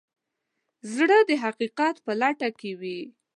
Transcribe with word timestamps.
زړه 0.95 1.17
د 1.29 1.31
حقیقت 1.43 1.95
په 2.05 2.11
لټه 2.21 2.49
کې 2.59 2.71
وي. 2.79 2.99